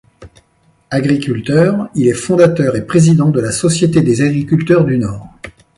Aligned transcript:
Agriculteur, 0.89 1.87
il 1.93 2.07
est 2.07 2.13
fondateur 2.15 2.75
et 2.75 2.87
président 2.87 3.29
de 3.29 3.39
la 3.39 3.51
société 3.51 4.01
des 4.01 4.23
agriculteurs 4.23 4.83
du 4.83 4.97
Nord. 4.97 5.27